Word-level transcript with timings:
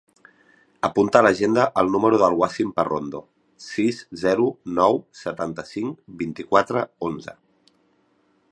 Apunta 0.87 1.19
a 1.19 1.25
l'agenda 1.25 1.65
el 1.81 1.91
número 1.95 2.19
del 2.21 2.37
Wassim 2.39 2.71
Parrondo: 2.79 3.21
sis, 3.65 3.99
zero, 4.23 4.49
nou, 4.81 4.97
setanta-cinc, 5.23 6.01
vint-i-quatre, 6.23 6.87
onze. 7.11 7.37